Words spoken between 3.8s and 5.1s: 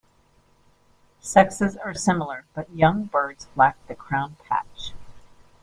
the crown patch.